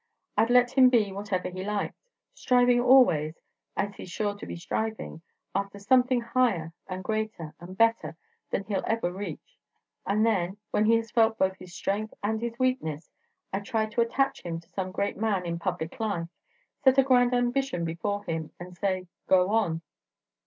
I 0.35 0.45
'd 0.45 0.49
let 0.49 0.71
him 0.71 0.89
be 0.89 1.11
whatever 1.11 1.47
he 1.49 1.63
liked, 1.63 1.93
striving 2.33 2.79
always, 2.81 3.35
as 3.77 3.93
he's 3.97 4.09
sure 4.09 4.33
to 4.33 4.47
be 4.47 4.55
striving, 4.55 5.21
after 5.53 5.77
something 5.77 6.21
higher, 6.21 6.73
and 6.87 7.03
greater, 7.03 7.53
and 7.59 7.77
better 7.77 8.17
than 8.49 8.63
he'll 8.63 8.83
ever 8.87 9.11
reach; 9.11 9.59
and 10.07 10.25
then, 10.25 10.57
when 10.71 10.85
he 10.85 10.95
has 10.95 11.11
felt 11.11 11.37
both 11.37 11.55
his 11.59 11.75
strength 11.75 12.15
and 12.23 12.41
his 12.41 12.57
weakness, 12.57 13.11
I 13.53 13.59
'd 13.59 13.65
try 13.65 13.83
and 13.83 13.95
attach 13.99 14.41
him 14.41 14.59
to 14.61 14.69
some 14.69 14.91
great 14.91 15.17
man 15.17 15.45
in 15.45 15.59
public 15.59 15.99
life; 15.99 16.29
set 16.83 16.97
a 16.97 17.03
grand 17.03 17.35
ambition 17.35 17.85
before 17.85 18.23
him, 18.23 18.49
and 18.59 18.75
say, 18.75 19.05
'Go 19.27 19.51
on.'" 19.51 19.83